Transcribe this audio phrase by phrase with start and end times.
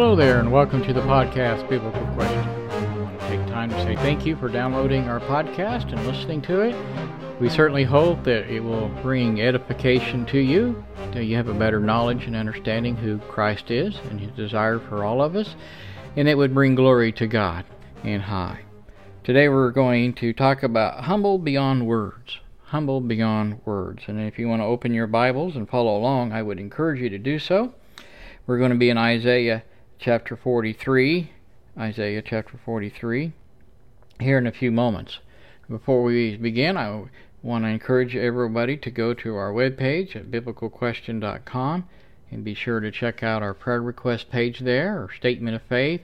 [0.00, 2.38] Hello there, and welcome to the podcast Biblical Question.
[2.38, 6.40] I want to take time to say thank you for downloading our podcast and listening
[6.40, 6.74] to it.
[7.38, 11.80] We certainly hope that it will bring edification to you, that you have a better
[11.80, 15.54] knowledge and understanding who Christ is and his desire for all of us,
[16.16, 17.66] and it would bring glory to God
[18.02, 18.60] and high.
[19.22, 22.38] Today we're going to talk about humble beyond words.
[22.62, 24.04] Humble beyond words.
[24.06, 27.10] And if you want to open your Bibles and follow along, I would encourage you
[27.10, 27.74] to do so.
[28.46, 29.62] We're going to be in Isaiah
[30.00, 31.30] chapter 43,
[31.78, 33.32] Isaiah chapter 43,
[34.18, 35.18] here in a few moments.
[35.68, 37.04] Before we begin, I
[37.42, 41.86] want to encourage everybody to go to our webpage at biblicalquestion.com
[42.30, 46.00] and be sure to check out our prayer request page there, or statement of faith,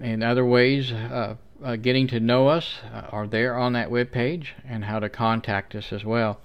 [0.00, 4.48] and other ways of uh, getting to know us uh, are there on that webpage,
[4.66, 6.40] and how to contact us as well.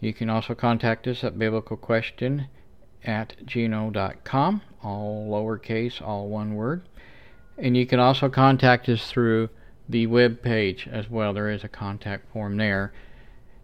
[0.00, 2.48] You can also contact us at biblicalquestion
[3.04, 6.82] at gmail.com all lowercase, all one word.
[7.56, 9.48] And you can also contact us through
[9.88, 11.32] the web page as well.
[11.32, 12.92] There is a contact form there.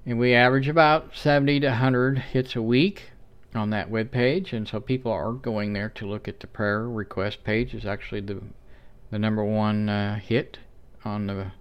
[0.06, 3.10] And we average about 70 to 100 hits a week
[3.54, 6.88] on that web page, and so people are going there to look at the prayer
[6.88, 7.72] request page.
[7.72, 8.42] is actually the
[9.10, 10.58] the number one uh, hit
[11.04, 11.52] on the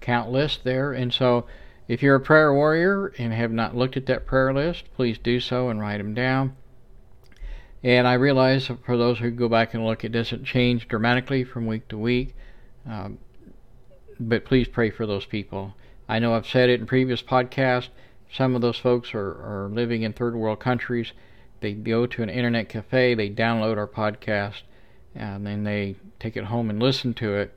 [0.00, 0.92] count list there.
[0.92, 1.46] And so,
[1.86, 5.38] if you're a prayer warrior and have not looked at that prayer list, please do
[5.38, 6.56] so and write them down.
[7.86, 11.66] And I realize for those who go back and look, it doesn't change dramatically from
[11.66, 12.34] week to week.
[12.84, 13.18] Um,
[14.18, 15.76] but please pray for those people.
[16.08, 17.90] I know I've said it in previous podcasts.
[18.32, 21.12] Some of those folks are, are living in third world countries.
[21.60, 24.62] They go to an internet cafe, they download our podcast,
[25.14, 27.54] and then they take it home and listen to it.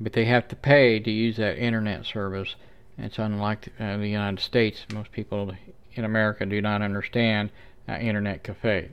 [0.00, 2.54] But they have to pay to use that internet service.
[2.96, 4.86] It's unlike uh, the United States.
[4.94, 5.52] Most people
[5.92, 7.50] in America do not understand
[7.86, 8.92] uh, internet cafe.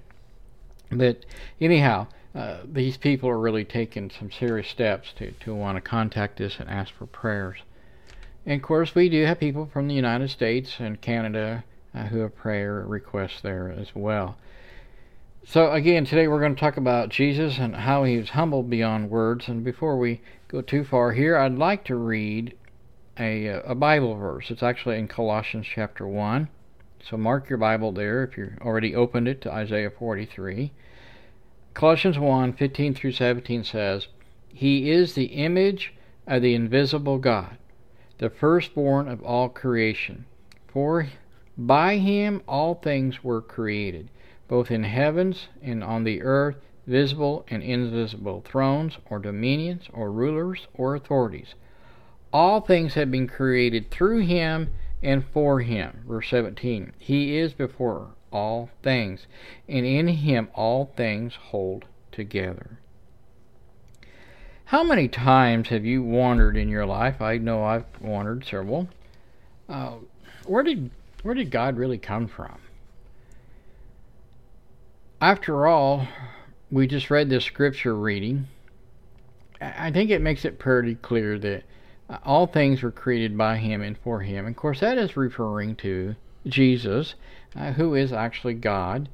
[0.92, 1.26] But
[1.60, 6.40] anyhow, uh, these people are really taking some serious steps to, to want to contact
[6.40, 7.60] us and ask for prayers.
[8.46, 12.20] And of course, we do have people from the United States and Canada uh, who
[12.20, 14.38] have prayer requests there as well.
[15.46, 19.10] So, again, today we're going to talk about Jesus and how he was humble beyond
[19.10, 19.48] words.
[19.48, 22.54] And before we go too far here, I'd like to read
[23.18, 24.52] a, a Bible verse.
[24.52, 26.50] It's actually in Colossians chapter 1.
[27.04, 30.72] So mark your Bible there if you've already opened it to Isaiah 43.
[31.74, 34.08] Colossians 1 15 through 17 says,
[34.54, 35.94] He is the image
[36.26, 37.58] of the invisible God,
[38.18, 40.26] the firstborn of all creation.
[40.68, 41.08] For
[41.58, 44.10] by him all things were created,
[44.48, 50.68] both in heavens and on the earth, visible and invisible, thrones or dominions or rulers
[50.74, 51.56] or authorities.
[52.34, 54.70] All things have been created through him
[55.02, 56.04] and for him.
[56.08, 59.28] Verse 17 He is before all things,
[59.68, 62.80] and in him all things hold together.
[64.66, 67.22] How many times have you wandered in your life?
[67.22, 68.90] I know I've wandered several.
[69.70, 69.94] Uh,
[70.46, 70.90] where did
[71.24, 72.60] where did God really come from?
[75.22, 76.08] After all,
[76.70, 78.48] we just read this scripture reading.
[79.60, 81.64] I think it makes it pretty clear that
[82.24, 84.46] all things were created by him and for him.
[84.46, 87.16] Of course, that is referring to Jesus,
[87.56, 89.10] uh, who is actually God.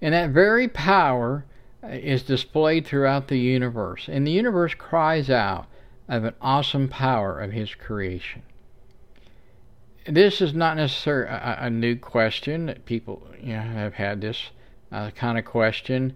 [0.00, 1.44] And that very power
[1.82, 4.08] uh, is displayed throughout the universe.
[4.08, 5.66] And the universe cries out
[6.08, 8.42] of an awesome power of his creation.
[10.06, 14.50] This is not necessarily a, a new question that people you know, have had this
[14.90, 16.14] uh, kind of question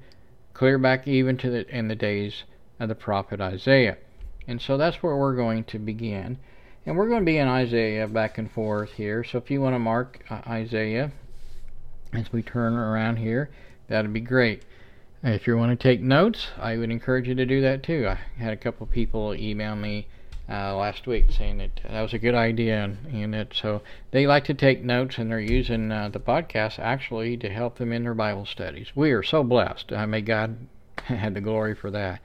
[0.54, 2.44] clear back even to the in the days
[2.80, 3.98] of the prophet Isaiah.
[4.48, 6.38] And so that's where we're going to begin.
[6.84, 9.24] And we're going to be in Isaiah back and forth here.
[9.24, 11.12] So if you want to mark uh, Isaiah
[12.12, 13.50] as we turn around here,
[13.88, 14.62] that'd be great.
[15.22, 18.06] If you want to take notes, I would encourage you to do that too.
[18.06, 20.06] I had a couple people email me
[20.48, 23.82] uh, last week saying that that was a good idea, and, it, so
[24.12, 27.92] they like to take notes, and they're using uh, the podcast actually to help them
[27.92, 28.92] in their Bible studies.
[28.94, 29.92] We are so blessed.
[29.92, 30.68] Uh, may God
[31.04, 32.20] have the glory for that.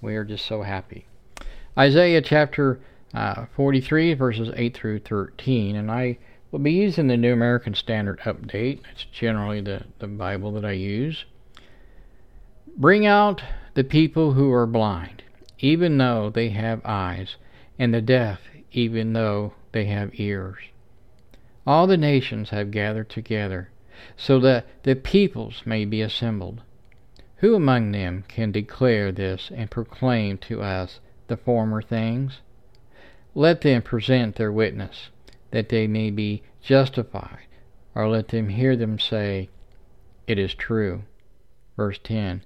[0.00, 1.06] We are just so happy.
[1.78, 2.80] Isaiah chapter
[3.12, 5.76] uh, 43, verses 8 through 13.
[5.76, 6.16] And I
[6.50, 8.80] will be using the New American Standard Update.
[8.92, 11.26] It's generally the, the Bible that I use.
[12.78, 13.42] Bring out
[13.74, 15.22] the people who are blind,
[15.58, 17.36] even though they have eyes,
[17.78, 18.40] and the deaf,
[18.72, 20.56] even though they have ears.
[21.66, 23.68] All the nations have gathered together,
[24.16, 26.62] so that the peoples may be assembled.
[27.38, 32.40] Who among them can declare this and proclaim to us the former things.
[33.34, 35.10] Let them present their witness,
[35.50, 37.46] that they may be justified,
[37.94, 39.50] or let them hear them say,
[40.26, 41.02] It is true.
[41.76, 42.42] Verse 10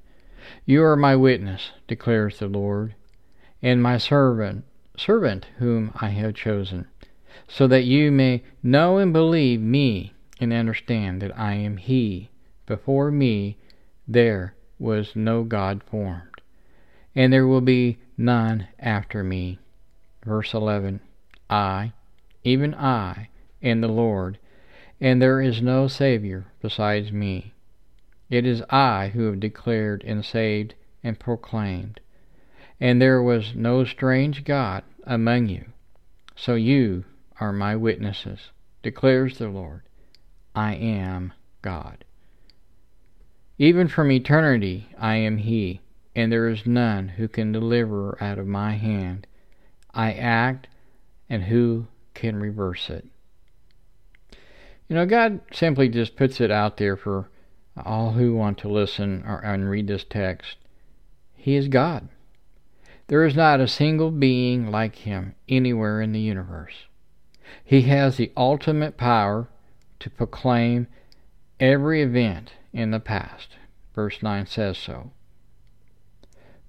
[0.67, 2.95] You are my witness, declares the Lord,
[3.63, 4.65] and my servant,
[4.97, 6.87] servant whom I have chosen,
[7.47, 12.31] so that you may know and believe me and understand that I am He.
[12.67, 13.59] Before me
[14.09, 16.41] there was no God formed,
[17.15, 19.59] and there will be none after me.
[20.25, 21.01] Verse 11
[21.49, 21.93] I,
[22.45, 23.29] even I,
[23.63, 24.39] am the Lord,
[25.01, 27.55] and there is no Savior besides me.
[28.29, 31.99] It is I who have declared and saved and proclaimed,
[32.79, 35.65] and there was no strange God among you.
[36.37, 37.05] So you
[37.41, 38.51] are my witnesses,
[38.83, 39.83] declares the Lord.
[40.55, 41.33] I am
[41.63, 42.05] God.
[43.59, 45.81] Even from eternity I am He,
[46.15, 49.27] and there is none who can deliver out of my hand.
[49.93, 50.69] I act,
[51.29, 53.07] and who can reverse it?
[54.89, 57.29] You know, God simply just puts it out there for
[57.77, 60.57] all who want to listen or, and read this text.
[61.37, 62.09] He is God.
[63.07, 66.87] There is not a single being like Him anywhere in the universe.
[67.65, 69.49] He has the ultimate power
[70.01, 70.87] to proclaim
[71.59, 73.57] every event in the past.
[73.95, 75.13] Verse 9 says so.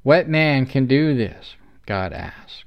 [0.03, 1.55] What man can do this?
[1.85, 2.63] God asks.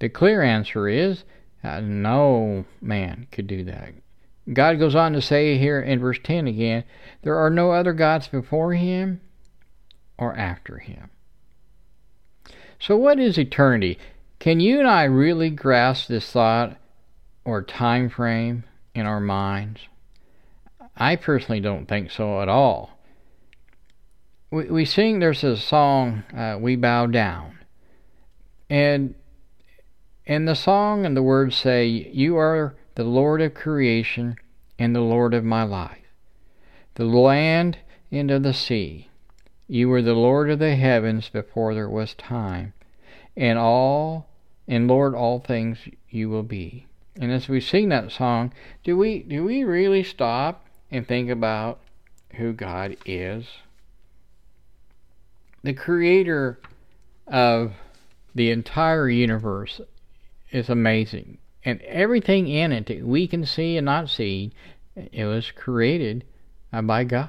[0.00, 1.24] The clear answer is
[1.62, 3.92] uh, no man could do that.
[4.52, 6.84] God goes on to say here in verse 10 again
[7.22, 9.20] there are no other gods before him
[10.18, 11.10] or after him.
[12.78, 13.98] So, what is eternity?
[14.38, 16.78] Can you and I really grasp this thought
[17.44, 18.64] or time frame
[18.94, 19.80] in our minds?
[20.96, 22.98] I personally don't think so at all.
[24.50, 27.58] We, we sing, there's a song, uh, We Bow Down.
[28.68, 29.14] And
[30.26, 34.36] and the song and the words say, You are the Lord of creation
[34.78, 36.06] and the Lord of my life,
[36.94, 37.78] the land
[38.12, 39.08] and of the sea.
[39.66, 42.72] You were the Lord of the heavens before there was time,
[43.36, 44.28] and all
[44.66, 46.86] and Lord all things you will be.
[47.16, 48.52] And as we sing that song,
[48.84, 51.80] do we do we really stop and think about
[52.34, 53.46] who God is.
[55.62, 56.58] The creator
[57.26, 57.72] of
[58.34, 59.80] the entire universe
[60.50, 61.38] is amazing.
[61.64, 64.52] And everything in it that we can see and not see,
[64.96, 66.24] it was created
[66.72, 67.28] by God.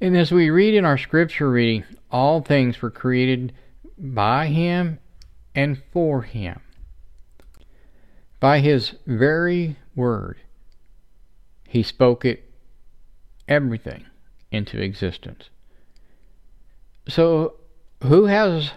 [0.00, 3.52] And as we read in our scripture reading, all things were created
[3.96, 4.98] by Him
[5.54, 6.60] and for Him.
[8.40, 10.38] By His very word,
[11.68, 12.50] he spoke it,
[13.46, 14.04] everything,
[14.50, 15.50] into existence.
[17.10, 17.54] So,
[18.04, 18.70] who has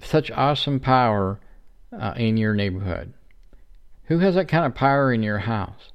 [0.00, 1.40] such awesome power
[1.92, 3.12] uh, in your neighborhood?
[4.04, 5.90] Who has that kind of power in your house?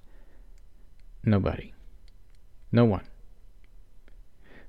[1.23, 1.73] Nobody.
[2.73, 3.07] No one.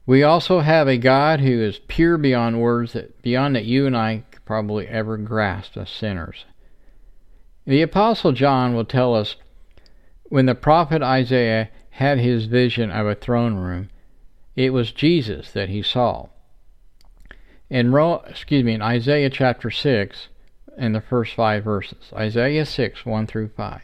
[0.06, 3.96] We also have a God who is pure beyond words that beyond that you and
[3.96, 6.44] I could probably ever grasp as sinners.
[7.66, 9.34] The apostle John will tell us
[10.24, 13.90] when the prophet Isaiah had his vision of a throne room,
[14.54, 16.28] it was Jesus that he saw.
[17.72, 20.28] In Ro- excuse me, in Isaiah chapter 6,
[20.76, 23.80] in the first five verses, Isaiah 6, 1 through 5.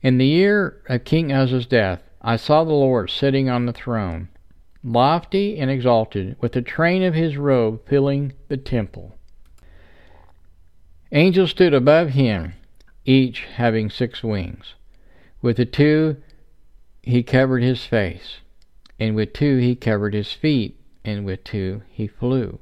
[0.00, 4.30] In the year of King Uzziah's death, I saw the Lord sitting on the throne,
[4.82, 9.18] lofty and exalted, with the train of his robe filling the temple.
[11.12, 12.54] Angels stood above him
[13.04, 14.72] each having six wings.
[15.42, 16.16] With the two
[17.02, 18.38] he covered his face,
[18.98, 20.77] and with two he covered his feet,
[21.08, 22.58] and with two he flew.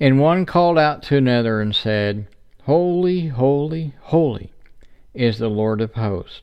[0.00, 2.26] And one called out to another and said,
[2.64, 4.52] Holy, holy, holy
[5.14, 6.42] is the Lord of hosts.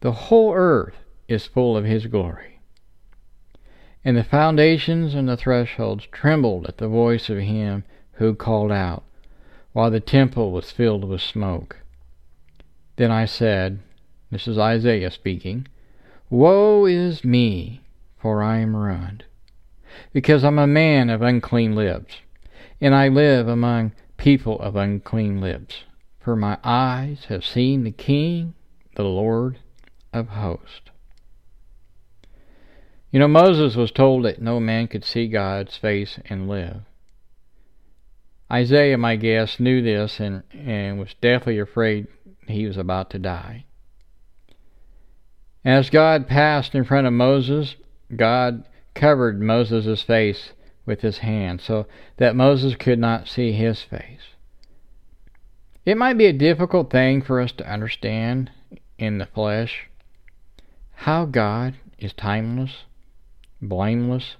[0.00, 0.96] The whole earth
[1.28, 2.58] is full of his glory.
[4.04, 9.04] And the foundations and the thresholds trembled at the voice of him who called out
[9.72, 11.78] while the temple was filled with smoke.
[12.96, 13.78] Then I said,
[14.30, 15.66] This is Isaiah speaking,
[16.28, 17.80] Woe is me,
[18.18, 19.24] for I am ruined,
[20.12, 22.16] because I'm a man of unclean lips,
[22.80, 25.84] and I live among people of unclean lips.
[26.20, 28.54] For my eyes have seen the King,
[28.94, 29.58] the Lord
[30.12, 30.90] of hosts.
[33.10, 36.82] You know, Moses was told that no man could see God's face and live.
[38.50, 42.06] Isaiah, my guess, knew this and, and was deathly afraid
[42.46, 43.64] he was about to die.
[45.64, 47.76] As God passed in front of Moses,
[48.14, 50.52] God covered Moses' face
[50.84, 54.34] with his hand so that Moses could not see his face.
[55.84, 58.50] It might be a difficult thing for us to understand
[58.98, 59.88] in the flesh
[60.94, 62.84] how God is timeless,
[63.60, 64.36] blameless,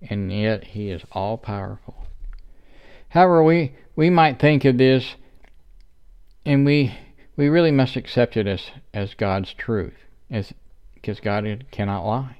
[0.00, 2.06] and yet He is all powerful.
[3.10, 5.16] However, we, we might think of this,
[6.46, 6.94] and we
[7.36, 9.94] we really must accept it as, as God's truth,
[10.30, 10.52] as
[10.94, 12.36] because God cannot lie.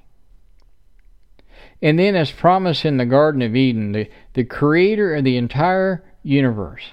[1.81, 6.03] And then, as promised in the Garden of Eden, the, the creator of the entire
[6.21, 6.91] universe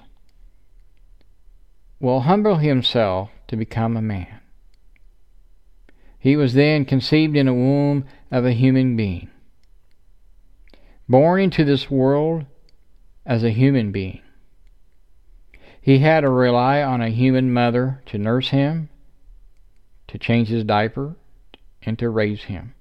[2.00, 4.40] will humble himself to become a man.
[6.18, 9.30] He was then conceived in a womb of a human being,
[11.08, 12.46] born into this world
[13.26, 14.22] as a human being.
[15.80, 18.88] He had to rely on a human mother to nurse him,
[20.08, 21.16] to change his diaper,
[21.82, 22.74] and to raise him.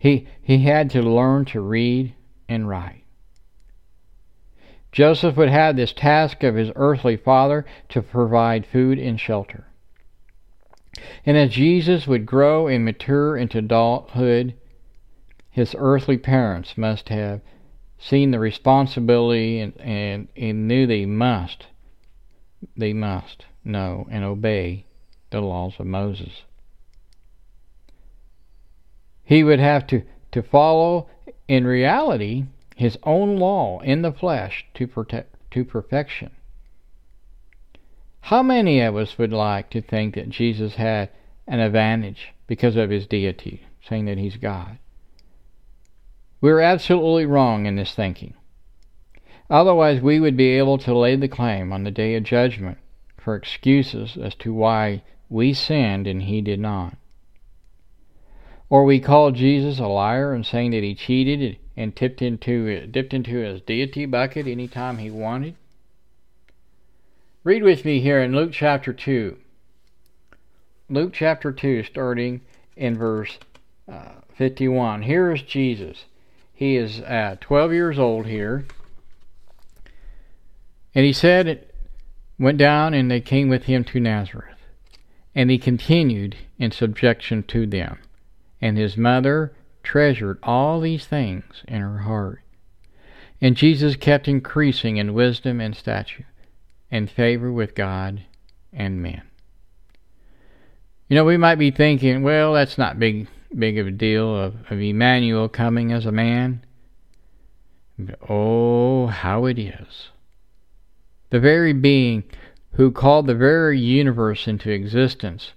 [0.00, 2.14] He, he had to learn to read
[2.48, 3.04] and write.
[4.92, 9.66] Joseph would have this task of his earthly father to provide food and shelter.
[11.26, 14.54] And as Jesus would grow and mature into adulthood,
[15.50, 17.42] his earthly parents must have
[17.98, 21.66] seen the responsibility and, and, and knew they must,
[22.74, 24.86] they must know and obey
[25.28, 26.44] the laws of Moses.
[29.30, 31.06] He would have to, to follow
[31.46, 36.32] in reality his own law in the flesh to, protect, to perfection.
[38.22, 41.10] How many of us would like to think that Jesus had
[41.46, 44.78] an advantage because of his deity, saying that he's God?
[46.40, 48.34] We're absolutely wrong in this thinking.
[49.48, 52.78] Otherwise, we would be able to lay the claim on the day of judgment
[53.16, 56.96] for excuses as to why we sinned and he did not.
[58.70, 63.12] Or we call Jesus a liar and saying that he cheated and tipped into dipped
[63.12, 65.56] into his deity bucket any time he wanted.
[67.42, 69.36] Read with me here in Luke chapter 2.
[70.88, 72.42] Luke chapter 2, starting
[72.76, 73.38] in verse
[73.90, 75.02] uh, 51.
[75.02, 76.04] Here is Jesus.
[76.52, 78.66] He is uh, 12 years old here.
[80.94, 81.74] And he said, it
[82.38, 84.58] went down, and they came with him to Nazareth.
[85.34, 87.98] And he continued in subjection to them.
[88.60, 89.52] And his mother
[89.82, 92.42] treasured all these things in her heart.
[93.40, 96.26] And Jesus kept increasing in wisdom and stature,
[96.90, 98.22] and favor with God
[98.72, 99.22] and men.
[101.08, 103.26] You know, we might be thinking, well, that's not big
[103.56, 106.64] big of a deal of, of Emmanuel coming as a man.
[107.98, 110.10] But oh, how it is.
[111.30, 112.24] The very being
[112.74, 115.52] who called the very universe into existence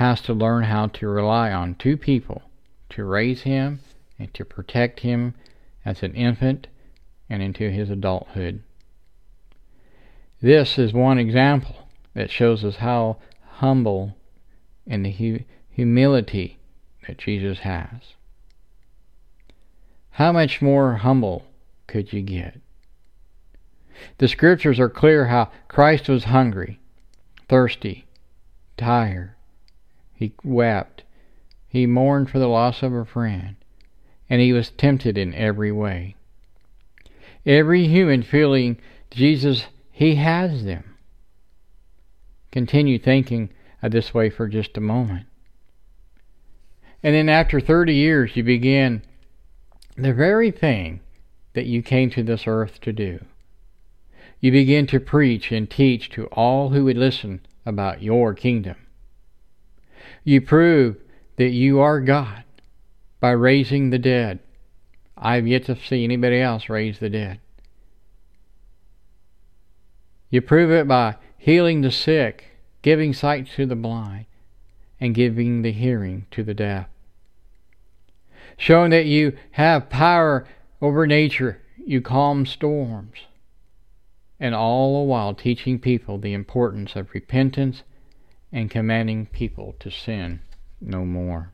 [0.00, 2.40] has to learn how to rely on two people
[2.88, 3.78] to raise him
[4.18, 5.34] and to protect him
[5.84, 6.66] as an infant
[7.28, 8.62] and into his adulthood.
[10.40, 13.18] This is one example that shows us how
[13.56, 14.16] humble
[14.86, 16.58] and the hu- humility
[17.06, 18.14] that Jesus has.
[20.12, 21.44] How much more humble
[21.86, 22.58] could you get?
[24.16, 26.80] The scriptures are clear how Christ was hungry,
[27.50, 28.06] thirsty,
[28.78, 29.34] tired.
[30.20, 31.02] He wept,
[31.66, 33.56] he mourned for the loss of a friend,
[34.28, 36.14] and he was tempted in every way.
[37.46, 38.78] Every human feeling
[39.10, 40.94] Jesus, he has them.
[42.52, 43.48] Continue thinking
[43.82, 45.26] of this way for just a moment.
[47.02, 49.00] And then after 30 years, you begin
[49.96, 51.00] the very thing
[51.54, 53.24] that you came to this earth to do.
[54.38, 58.76] You begin to preach and teach to all who would listen about your kingdom.
[60.24, 60.96] You prove
[61.36, 62.44] that you are God
[63.20, 64.40] by raising the dead.
[65.16, 67.40] I've yet to see anybody else raise the dead.
[70.30, 72.44] You prove it by healing the sick,
[72.82, 74.26] giving sight to the blind,
[75.00, 76.86] and giving the hearing to the deaf.
[78.56, 80.46] Showing that you have power
[80.80, 83.20] over nature, you calm storms,
[84.38, 87.82] and all the while teaching people the importance of repentance
[88.52, 90.40] and commanding people to sin
[90.80, 91.52] no more.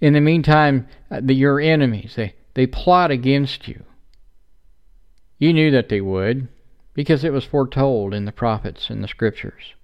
[0.00, 3.84] In the meantime, uh, the, your enemies, they, they plot against you.
[5.38, 6.48] You knew that they would,
[6.94, 9.74] because it was foretold in the prophets and the scriptures.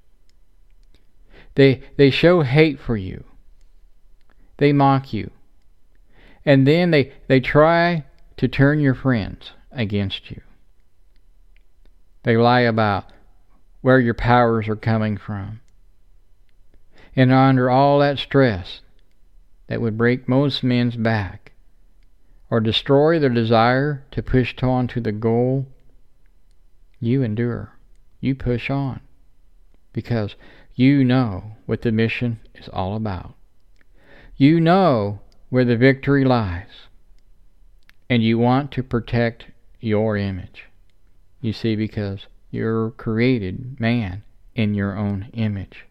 [1.55, 3.25] They, they show hate for you.
[4.59, 5.31] They mock you.
[6.45, 8.05] And then they, they try
[8.37, 10.43] to turn your friends against you.
[12.23, 13.07] They lie about
[13.81, 15.61] where your powers are coming from
[17.17, 18.83] and under all that stress
[19.69, 21.53] that would break most men's back
[22.51, 25.67] or destroy their desire to push on to the goal,
[27.01, 27.73] you endure.
[28.21, 29.01] You push on
[29.93, 30.37] because
[30.75, 33.35] you know what the mission is all about.
[34.37, 36.69] You know where the victory lies.
[38.09, 39.47] And you want to protect
[39.81, 40.67] your image.
[41.41, 44.23] You see, because you're created man
[44.55, 45.85] in your own image.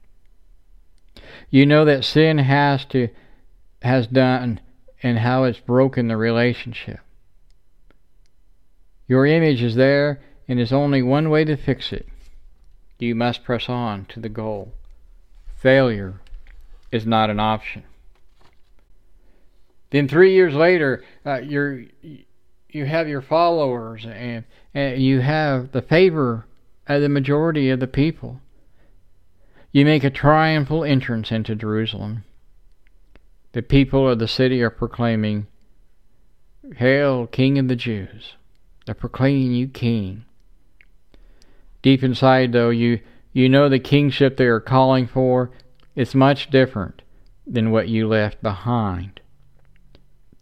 [1.50, 3.10] You know that sin has to
[3.82, 4.60] has done
[5.04, 7.00] and how it's broken the relationship.
[9.08, 12.08] Your image is there and there's only one way to fix it.
[12.98, 14.74] You must press on to the goal.
[15.58, 16.22] Failure
[16.92, 17.84] is not an option.
[19.92, 21.84] Then three years later, uh, you're
[22.75, 26.46] you have your followers and, and you have the favor
[26.88, 28.41] of the majority of the people.
[29.72, 32.25] You make a triumphal entrance into Jerusalem.
[33.53, 35.48] The people of the city are proclaiming,
[36.75, 38.34] Hail, King of the Jews.
[38.86, 40.25] They're proclaiming you King.
[41.82, 43.00] Deep inside, though, you,
[43.32, 45.50] you know the kingship they are calling for
[45.96, 47.03] is much different
[47.48, 49.22] than what you left behind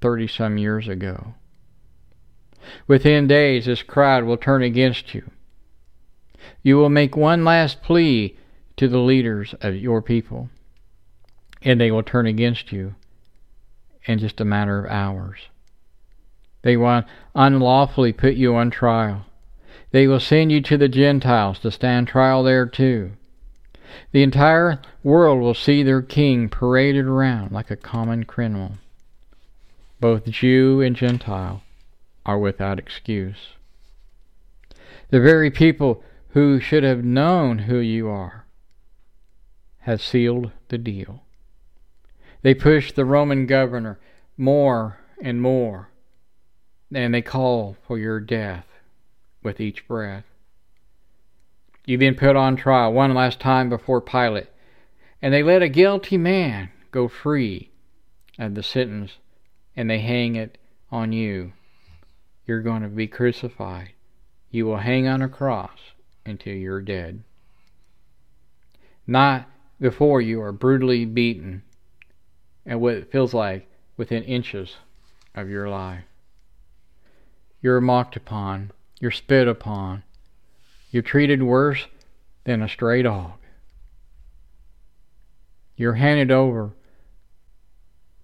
[0.02, 1.36] 30 some years ago.
[2.88, 5.30] Within days, this crowd will turn against you.
[6.62, 8.38] You will make one last plea
[8.78, 10.50] to the leaders of your people,
[11.62, 12.96] and they will turn against you
[14.06, 15.40] in just a matter of hours.
[16.62, 17.04] They will
[17.36, 19.26] unlawfully put you on trial.
[19.92, 23.12] They will send you to the Gentiles to stand trial there too.
[24.12, 28.78] The entire world will see their king paraded around like a common criminal.
[30.00, 31.62] Both Jew and Gentile
[32.26, 33.56] are without excuse.
[35.10, 38.46] The very people who should have known who you are
[39.80, 41.24] have sealed the deal.
[42.42, 44.00] They push the Roman governor
[44.38, 45.90] more and more,
[46.94, 48.66] and they call for your death
[49.44, 50.26] with each breath.
[51.86, 54.48] You've been put on trial one last time before Pilate,
[55.22, 57.72] and they let a guilty man go free
[58.40, 59.18] of the sentence,
[59.76, 60.58] and they hang it
[60.92, 61.54] on you
[62.46, 63.92] you're going to be crucified.
[64.52, 65.80] You will hang on a cross
[66.26, 67.24] until you're dead.
[69.08, 71.64] Not before you are brutally beaten
[72.66, 74.78] and what it feels like within inches
[75.36, 76.04] of your life.
[77.62, 80.04] You're mocked upon, you're spit upon,
[80.92, 81.88] you're treated worse
[82.44, 83.34] than a stray dog.
[85.76, 86.72] You're handed over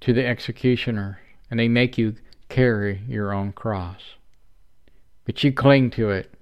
[0.01, 2.15] to the executioner, and they make you
[2.49, 4.15] carry your own cross.
[5.25, 6.33] But you cling to it.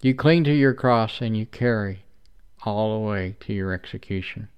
[0.00, 2.04] You cling to your cross and you carry
[2.64, 4.48] all the way to your execution.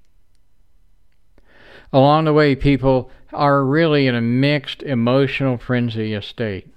[1.92, 6.68] Along the way, people are really in a mixed emotional frenzy of state.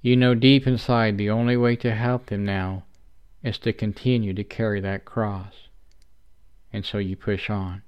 [0.00, 2.84] You know deep inside the only way to help them now
[3.42, 5.54] is to continue to carry that cross.
[6.72, 7.82] And so you push on.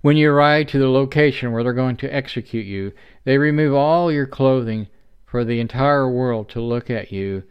[0.00, 2.92] When you arrive to the location where they're going to execute you,
[3.24, 4.88] they remove all your clothing
[5.24, 7.42] for the entire world to look at you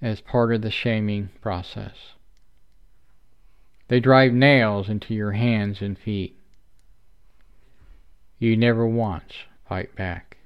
[0.00, 1.94] as part of the shaming process.
[3.88, 6.38] They drive nails into your hands and feet.
[8.38, 9.32] You never once
[9.68, 10.36] fight back.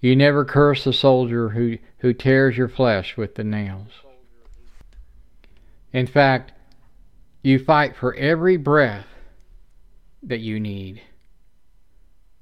[0.00, 3.90] You never curse the soldier who, who tears your flesh with the nails.
[5.92, 6.52] In fact,
[7.42, 9.06] you fight for every breath
[10.24, 11.02] that you need.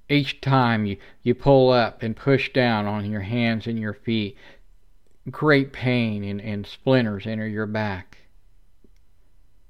[0.09, 4.37] Each time you, you pull up and push down on your hands and your feet,
[5.31, 8.19] great pain and, and splinters enter your back.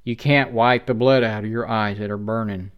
[0.04, 2.72] You can't wipe the blood out of your eyes that are burning.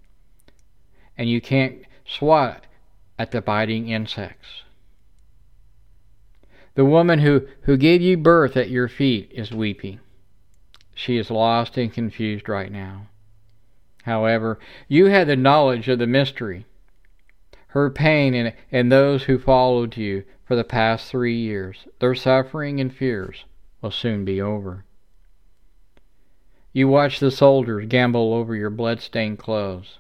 [1.16, 2.66] And you can't swat
[3.18, 4.62] at the biting insects.
[6.74, 10.00] The woman who, who gave you birth at your feet is weeping.
[10.94, 13.06] She is lost and confused right now.
[14.04, 16.66] However, you had the knowledge of the mystery,
[17.68, 21.86] her pain, and, and those who followed you for the past three years.
[21.98, 23.44] Their suffering and fears
[23.80, 24.84] will soon be over.
[26.72, 29.98] You watch the soldiers gamble over your blood-stained clothes.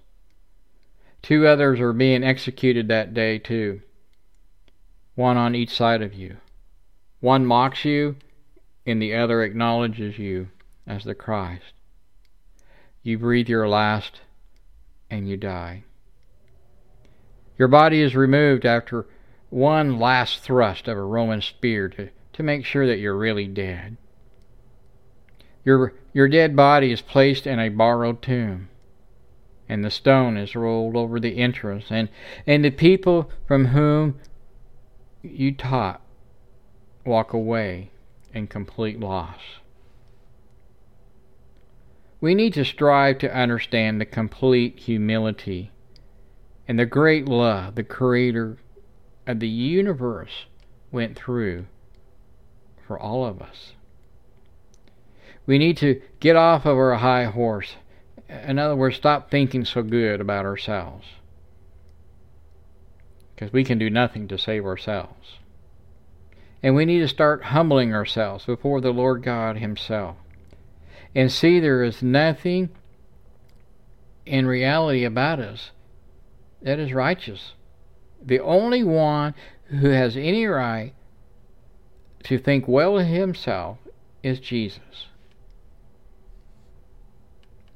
[1.22, 3.80] Two others are being executed that day, too,
[5.14, 6.36] one on each side of you.
[7.20, 8.16] One mocks you,
[8.84, 10.48] and the other acknowledges you
[10.86, 11.73] as the Christ.
[13.04, 14.22] You breathe your last
[15.10, 15.84] and you die.
[17.58, 19.06] Your body is removed after
[19.50, 23.98] one last thrust of a Roman spear to, to make sure that you're really dead.
[25.64, 28.70] Your, your dead body is placed in a borrowed tomb,
[29.68, 32.08] and the stone is rolled over the entrance, and,
[32.46, 34.18] and the people from whom
[35.22, 36.00] you taught
[37.04, 37.90] walk away
[38.32, 39.40] in complete loss.
[42.24, 45.70] We need to strive to understand the complete humility
[46.66, 48.56] and the great love the Creator
[49.26, 50.46] of the universe
[50.90, 51.66] went through
[52.86, 53.74] for all of us.
[55.44, 57.76] We need to get off of our high horse.
[58.30, 61.06] In other words, stop thinking so good about ourselves.
[63.34, 65.40] Because we can do nothing to save ourselves.
[66.62, 70.16] And we need to start humbling ourselves before the Lord God Himself.
[71.14, 72.70] And see there is nothing
[74.26, 75.70] in reality about us
[76.62, 77.52] that is righteous.
[78.24, 79.34] The only one
[79.66, 80.92] who has any right
[82.24, 83.78] to think well of himself
[84.22, 85.06] is Jesus.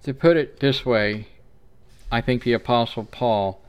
[0.04, 1.28] To put it this way,
[2.10, 3.60] I think the Apostle Paul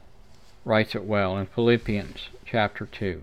[0.64, 3.22] writes it well in Philippians chapter 2.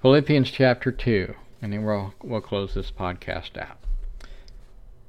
[0.00, 3.76] Philippians chapter 2, and then we'll, we'll close this podcast out.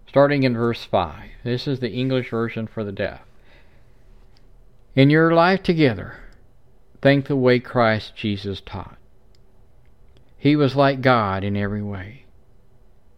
[0.07, 1.29] Starting in verse 5.
[1.43, 3.21] This is the English version for the deaf.
[4.95, 6.17] In your life together,
[7.01, 8.97] think the way Christ Jesus taught.
[10.37, 12.25] He was like God in every way,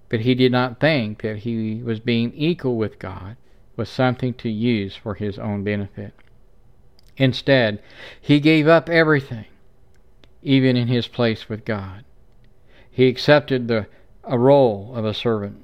[0.10, 3.38] but he did not think that he was being equal with God
[3.76, 6.14] was something to use for his own benefit.
[7.18, 7.82] Instead,
[8.20, 9.46] he gave up everything,
[10.42, 12.04] even in his place with God.
[12.90, 13.88] He accepted the
[14.24, 15.64] a role of a servant,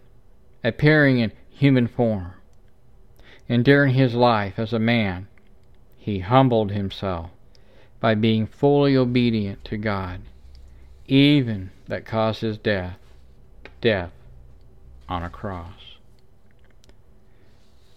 [0.65, 2.33] appearing in human form.
[3.47, 5.27] And during his life as a man,
[5.97, 7.29] he humbled himself
[7.99, 10.21] by being fully obedient to God,
[11.07, 12.97] even that caused his death,
[13.81, 14.11] death
[15.07, 15.97] on a cross.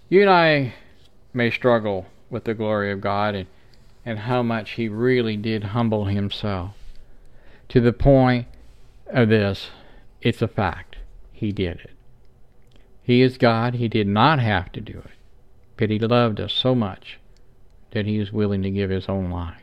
[0.09, 0.75] You and I
[1.33, 3.47] may struggle with the glory of God and,
[4.05, 6.75] and how much He really did humble Himself.
[7.71, 8.47] To the point
[9.07, 9.69] of this,
[10.23, 10.97] it's a fact.
[11.33, 11.98] He did it.
[13.09, 13.77] He is God.
[13.77, 15.17] He did not have to do it.
[15.79, 17.19] But He loved us so much
[17.93, 19.63] that He is willing to give His own life.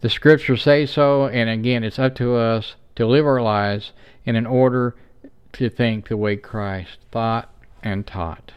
[0.00, 3.92] The scriptures say so, and again, it's up to us to live our lives
[4.24, 4.94] in an order
[5.54, 7.52] to think the way Christ thought
[7.82, 8.52] and taught.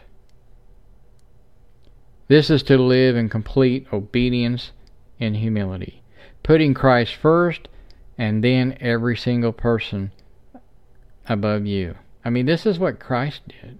[2.28, 4.70] This is to live in complete obedience
[5.18, 6.04] and humility,
[6.44, 7.66] putting Christ first
[8.16, 10.12] and then every single person
[11.28, 11.96] above you.
[12.24, 13.78] I mean, this is what Christ did.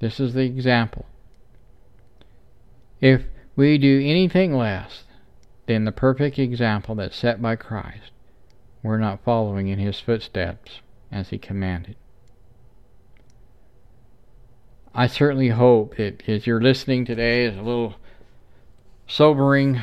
[0.00, 1.06] This is the example.
[3.00, 3.22] If
[3.56, 5.04] we do anything less
[5.66, 8.10] than the perfect example that's set by Christ,
[8.82, 11.96] we're not following in his footsteps as he commanded.
[14.94, 17.96] I certainly hope that as you're listening today is a little
[19.06, 19.80] sobering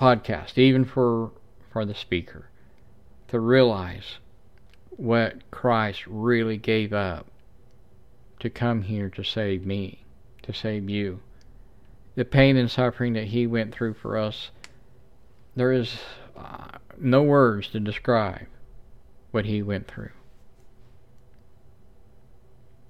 [0.00, 1.32] podcast, even for
[1.72, 2.48] for the speaker,
[3.28, 4.18] to realize
[4.90, 7.26] what Christ really gave up
[8.44, 10.04] to come here to save me,
[10.42, 11.18] to save you.
[12.14, 14.50] The pain and suffering that he went through for us,
[15.56, 15.96] there is
[16.36, 18.46] uh, no words to describe
[19.30, 20.10] what he went through.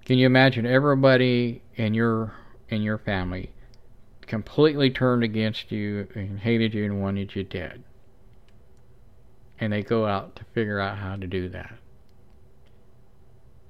[0.05, 2.35] Can you imagine everybody in your
[2.69, 3.53] in your family
[4.23, 7.85] completely turned against you and hated you and wanted you dead?
[9.61, 11.79] And they go out to figure out how to do that.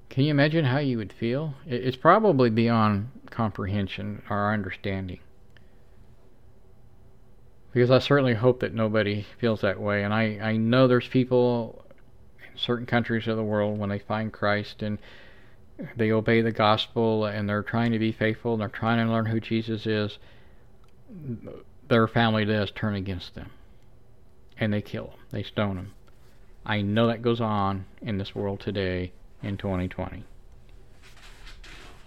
[0.09, 1.55] Can you imagine how you would feel?
[1.67, 5.21] It's probably beyond comprehension or understanding.
[7.73, 10.05] Because I certainly hope that nobody feels that way.
[10.05, 11.85] And I, I know there's people
[12.39, 14.99] in certain countries of the world when they find Christ and
[15.97, 19.27] they obey the gospel and they're trying to be faithful and they're trying to learn
[19.27, 20.19] who Jesus is,
[21.89, 23.51] their family does turn against them.
[24.57, 25.95] And they kill them, they stone them.
[26.65, 29.13] I know that goes on in this world today
[29.45, 30.25] in 2020.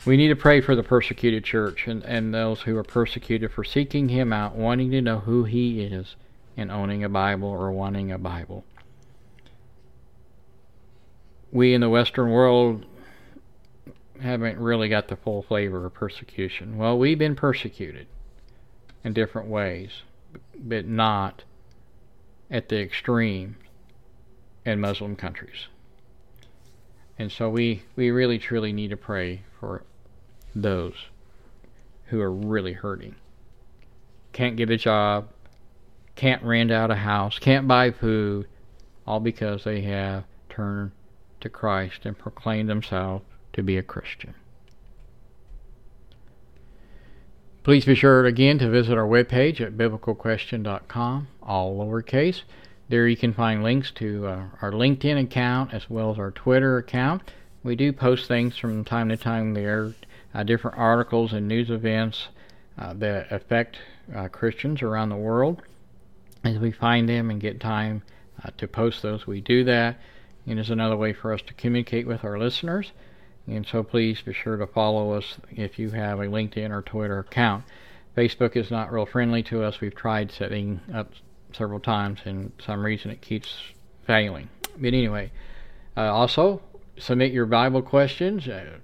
[0.06, 3.64] We need to pray for the persecuted church and, and those who are persecuted for
[3.64, 6.16] seeking Him out, wanting to know who He is,
[6.56, 8.64] and owning a Bible or wanting a Bible.
[11.52, 12.86] We in the Western world
[14.22, 16.78] haven't really got the full flavor of persecution.
[16.78, 18.08] Well, we've been persecuted
[19.04, 20.02] in different ways,
[20.58, 21.44] but not
[22.50, 23.58] at the extreme
[24.66, 25.68] in Muslim countries.
[27.20, 29.84] And so we, we really truly need to pray for
[30.56, 30.94] those
[32.06, 33.16] who are really hurting.
[34.34, 35.30] Can't get a job,
[36.16, 38.48] can't rent out a house, can't buy food,
[39.06, 40.92] all because they have turned
[41.42, 44.36] to Christ and proclaimed themselves to be a Christian.
[47.64, 52.44] Please be sure again to visit our webpage at biblicalquestion.com, all lowercase.
[52.90, 56.78] There you can find links to uh, our LinkedIn account as well as our Twitter
[56.78, 57.22] account.
[57.64, 59.94] We do post things from time to time there
[60.34, 62.28] uh, different articles and news events
[62.78, 63.78] uh, that affect
[64.16, 65.62] uh, Christians around the world.
[66.44, 68.04] As we find them and get time
[68.44, 70.00] uh, to post those, we do that.
[70.46, 72.92] And it's another way for us to communicate with our listeners.
[73.48, 77.20] And so please be sure to follow us if you have a LinkedIn or Twitter
[77.20, 77.64] account.
[78.16, 79.82] Facebook is not real friendly to us.
[79.82, 81.12] We've tried setting up
[81.54, 83.56] several times, and some reason it keeps
[84.06, 84.50] failing.
[84.78, 85.32] But anyway,
[85.96, 86.62] uh, also
[86.98, 88.78] submit your Bible questions uh,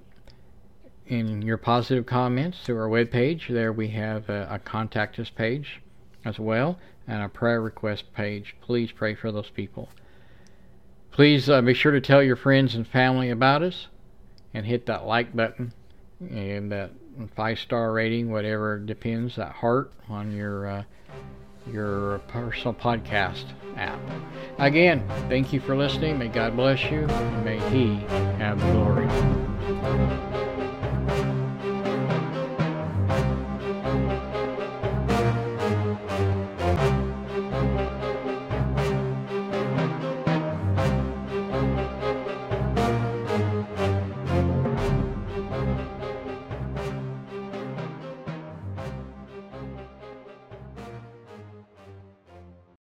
[1.07, 3.47] in your positive comments to our webpage.
[3.47, 5.81] There we have a, a contact us page
[6.25, 8.55] as well and a prayer request page.
[8.61, 9.89] Please pray for those people.
[11.11, 13.87] Please uh, be sure to tell your friends and family about us
[14.53, 15.73] and hit that like button
[16.19, 16.91] and that
[17.35, 20.83] five star rating, whatever depends, that heart on your uh,
[21.71, 23.45] your personal podcast
[23.75, 23.99] app.
[24.59, 26.17] Again, thank you for listening.
[26.17, 27.05] May God bless you.
[27.05, 27.95] And may He
[28.37, 30.32] have glory.